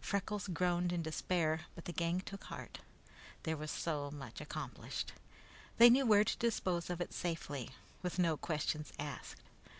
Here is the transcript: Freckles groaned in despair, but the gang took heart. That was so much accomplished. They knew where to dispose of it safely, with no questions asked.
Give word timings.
Freckles 0.00 0.48
groaned 0.48 0.92
in 0.92 1.00
despair, 1.00 1.60
but 1.76 1.84
the 1.84 1.92
gang 1.92 2.18
took 2.20 2.42
heart. 2.42 2.80
That 3.44 3.56
was 3.56 3.70
so 3.70 4.10
much 4.10 4.40
accomplished. 4.40 5.12
They 5.78 5.88
knew 5.88 6.04
where 6.06 6.24
to 6.24 6.36
dispose 6.38 6.90
of 6.90 7.00
it 7.00 7.12
safely, 7.14 7.70
with 8.02 8.18
no 8.18 8.36
questions 8.36 8.92
asked. 8.98 9.42